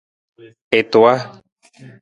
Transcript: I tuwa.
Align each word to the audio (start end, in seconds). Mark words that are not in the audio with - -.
I 0.77 0.81
tuwa. 0.91 1.13